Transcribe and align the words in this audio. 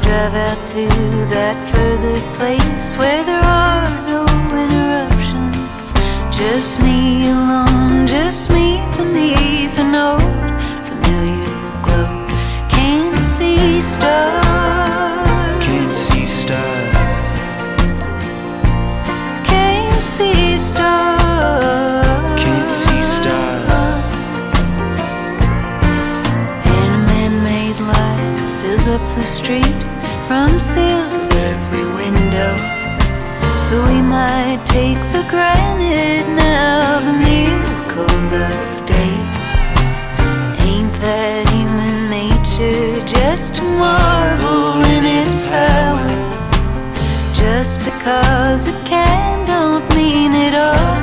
Drive 0.00 0.34
out 0.34 0.68
to 0.68 0.86
that 1.34 1.56
further 1.74 2.20
place 2.36 2.96
Where 2.96 3.27
Might 34.18 34.60
take 34.66 34.98
for 35.12 35.22
granted 35.30 36.26
now 36.34 36.98
the 37.06 37.12
miracle 37.12 38.34
of 38.50 38.86
day. 38.94 39.16
Ain't 40.66 40.92
that 41.04 41.48
human 41.54 42.10
nature 42.10 42.98
just 43.06 43.60
a 43.60 43.62
marvel 43.62 44.82
in 44.94 45.04
its 45.20 45.38
power? 45.46 46.10
Just 47.32 47.78
because 47.84 48.66
it 48.66 48.80
can 48.84 49.46
don't 49.46 49.86
mean 49.94 50.32
it 50.32 50.54
ought 50.56 50.97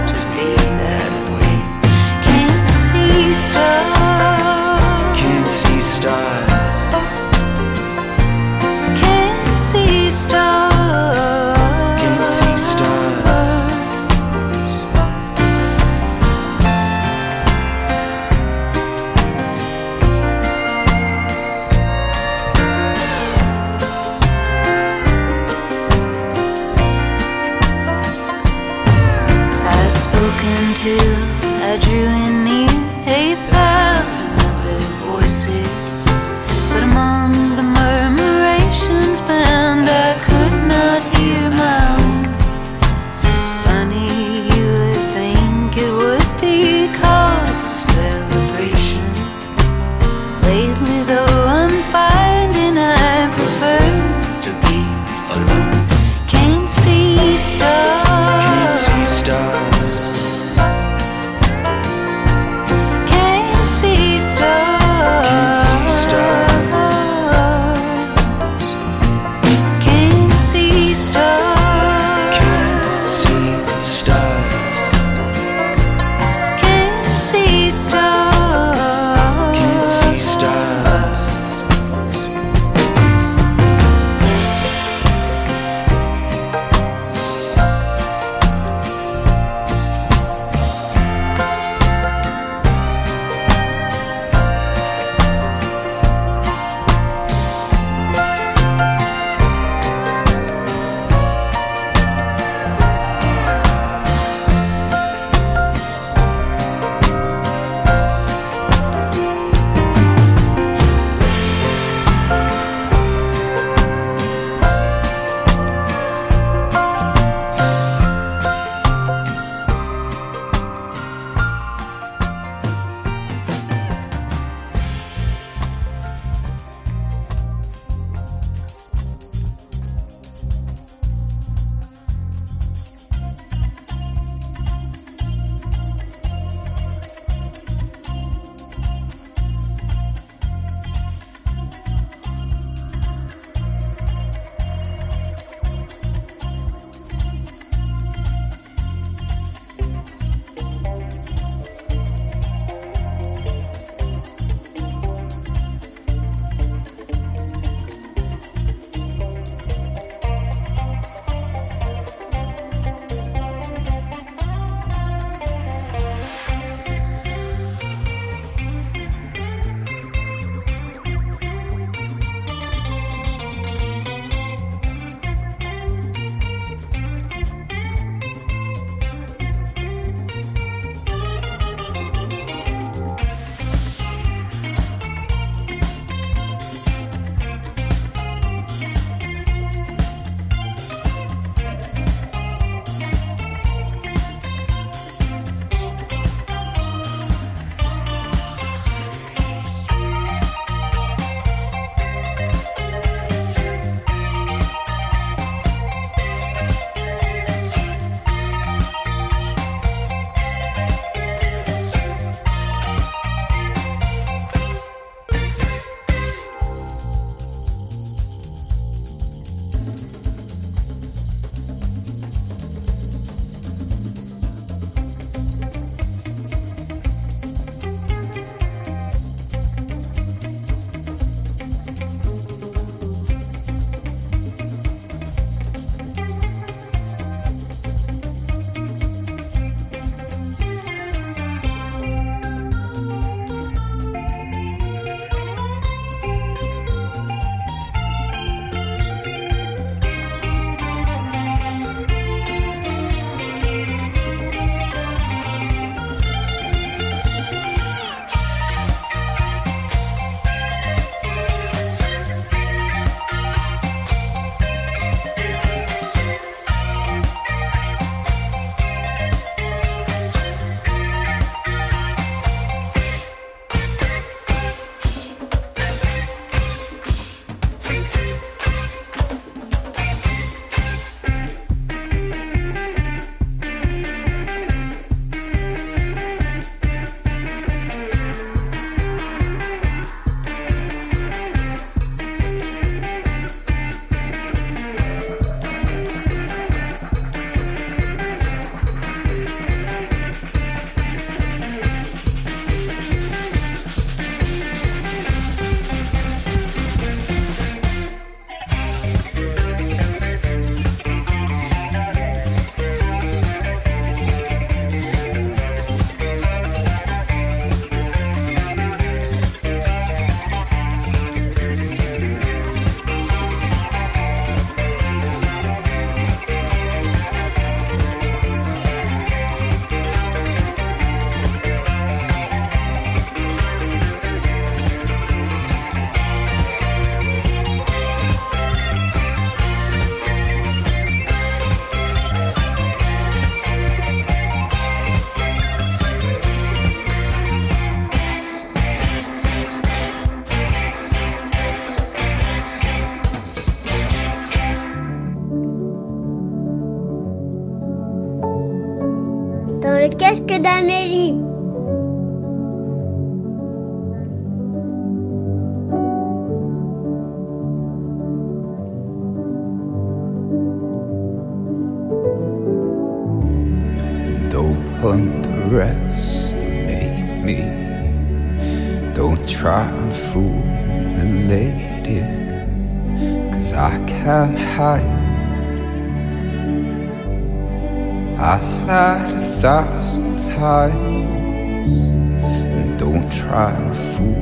And 391.90 393.00
don't 393.00 393.30
try 393.32 393.72
to 393.72 393.96
fool 393.96 394.42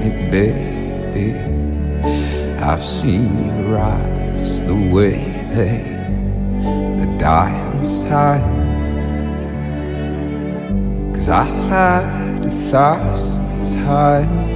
me, 0.00 0.30
baby. 0.30 1.38
I've 2.60 2.82
seen 2.82 3.48
your 3.48 3.78
eyes 3.78 4.62
the 4.64 4.74
way 4.74 5.16
they, 5.54 5.82
they 6.98 7.18
die 7.18 7.54
inside. 7.72 8.42
Cause 11.14 11.28
I 11.28 11.44
had 11.44 12.44
a 12.44 12.50
thousand 12.70 13.84
times. 13.84 14.54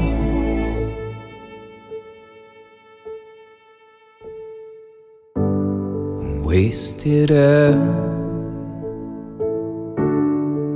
wasted 6.49 7.31
air 7.31 7.73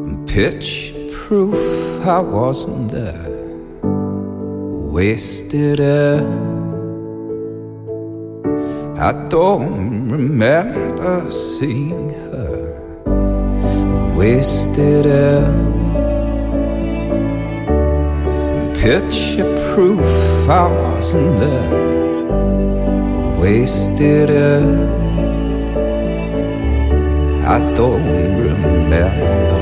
and 0.06 0.28
pitch 0.28 0.92
proof 1.32 2.06
I 2.06 2.20
wasn't 2.20 2.90
there. 2.90 3.30
Wasted 4.92 5.80
air. 5.80 6.20
I 9.08 9.12
don't 9.30 10.10
remember 10.10 11.30
seeing 11.30 12.10
her. 12.26 12.58
Wasted 14.14 15.06
air. 15.06 15.48
Picture 18.84 19.50
proof 19.72 20.04
I 20.50 20.66
wasn't 20.82 21.34
there. 21.40 21.72
Wasted 23.40 24.28
air. 24.28 24.68
I 27.54 27.58
don't 27.72 28.04
remember. 28.36 29.61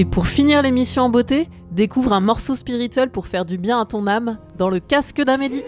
Et 0.00 0.06
pour 0.06 0.26
finir 0.26 0.62
l'émission 0.62 1.02
en 1.02 1.10
beauté, 1.10 1.46
découvre 1.72 2.14
un 2.14 2.20
morceau 2.20 2.56
spirituel 2.56 3.10
pour 3.10 3.26
faire 3.26 3.44
du 3.44 3.58
bien 3.58 3.78
à 3.78 3.84
ton 3.84 4.06
âme 4.06 4.38
dans 4.56 4.70
le 4.70 4.80
casque 4.80 5.20
d'Amélie. 5.20 5.62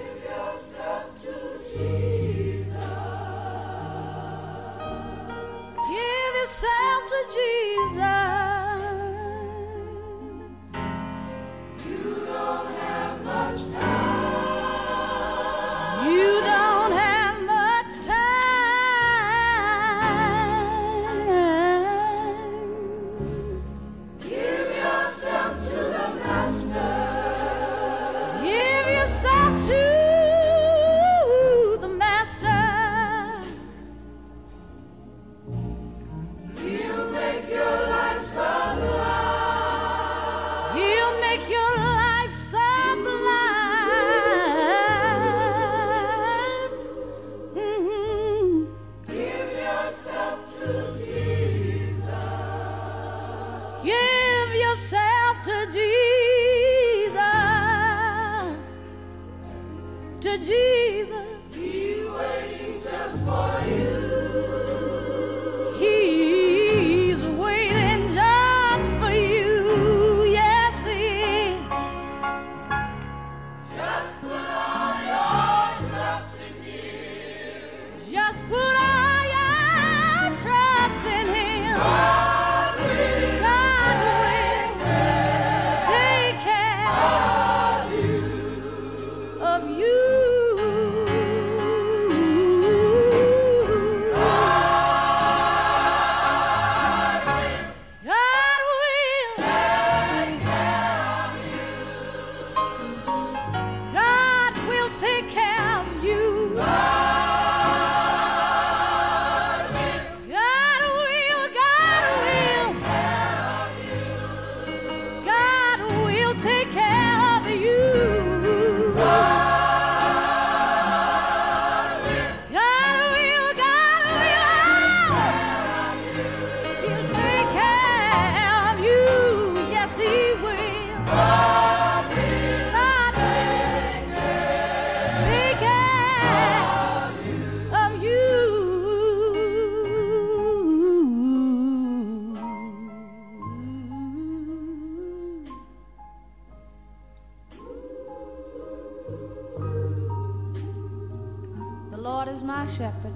Is 152.33 152.43
my 152.43 152.65
shepherd. 152.65 153.13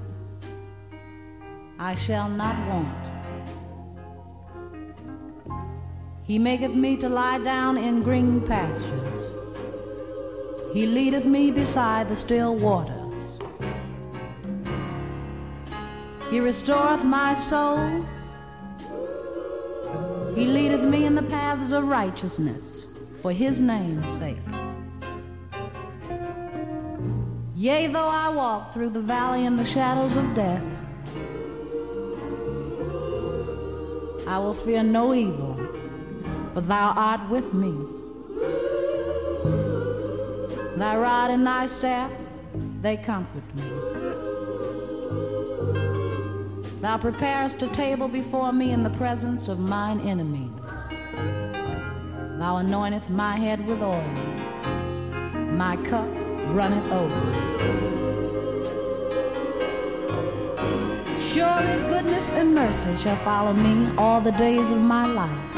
I 1.78 1.94
shall 1.94 2.28
not 2.28 2.56
want. 2.68 3.04
He 6.22 6.38
maketh 6.38 6.74
me 6.74 6.96
to 6.98 7.08
lie 7.08 7.38
down 7.38 7.78
in 7.78 8.02
green 8.02 8.40
pastures. 8.42 9.34
He 10.74 10.86
leadeth 10.86 11.24
me 11.24 11.50
beside 11.50 12.10
the 12.10 12.16
still 12.16 12.56
waters. 12.56 13.38
He 16.30 16.38
restoreth 16.40 17.04
my 17.04 17.32
soul. 17.32 18.04
He 20.34 20.44
leadeth 20.44 20.82
me 20.82 21.06
in 21.06 21.14
the 21.14 21.22
paths 21.22 21.72
of 21.72 21.88
righteousness 21.88 22.98
for 23.22 23.32
his 23.32 23.62
name's 23.62 24.10
sake. 24.10 24.45
Yea, 27.58 27.86
though 27.86 28.04
I 28.04 28.28
walk 28.28 28.74
through 28.74 28.90
the 28.90 29.00
valley 29.00 29.46
in 29.46 29.56
the 29.56 29.64
shadows 29.64 30.14
of 30.16 30.34
death, 30.34 30.62
I 34.28 34.36
will 34.38 34.52
fear 34.52 34.82
no 34.82 35.14
evil, 35.14 35.56
for 36.52 36.60
thou 36.60 36.92
art 36.94 37.30
with 37.30 37.54
me. 37.54 37.72
Thy 40.76 40.98
rod 40.98 41.30
and 41.30 41.46
thy 41.46 41.66
staff, 41.66 42.12
they 42.82 42.98
comfort 42.98 43.42
me. 43.54 43.64
Thou 46.82 46.98
preparest 46.98 47.62
a 47.62 47.68
table 47.68 48.08
before 48.08 48.52
me 48.52 48.72
in 48.72 48.82
the 48.82 48.90
presence 48.90 49.48
of 49.48 49.58
mine 49.58 50.00
enemies. 50.00 50.50
Thou 52.38 52.56
anointest 52.62 53.08
my 53.08 53.34
head 53.34 53.66
with 53.66 53.80
oil, 53.80 54.04
my 55.52 55.78
cup 55.88 56.25
runneth 56.54 56.90
over. 56.92 57.56
Surely 61.18 61.76
goodness 61.88 62.30
and 62.32 62.54
mercy 62.54 62.94
shall 62.96 63.16
follow 63.16 63.52
me 63.52 63.94
all 63.96 64.20
the 64.20 64.32
days 64.32 64.70
of 64.70 64.78
my 64.78 65.06
life. 65.06 65.56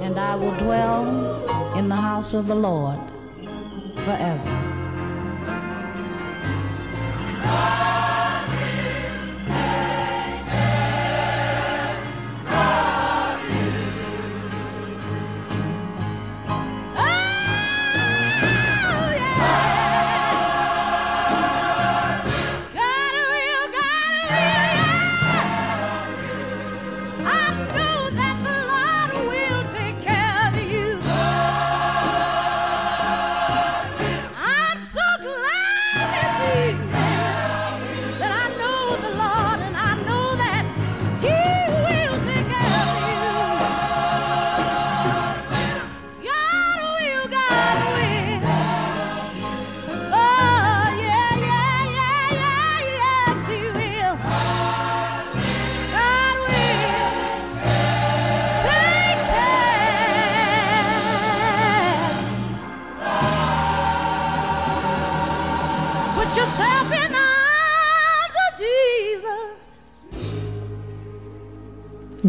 And 0.00 0.18
I 0.18 0.34
will 0.34 0.56
dwell 0.56 1.76
in 1.76 1.88
the 1.88 1.96
house 1.96 2.34
of 2.34 2.46
the 2.46 2.54
Lord 2.54 2.98
forever. 4.04 4.71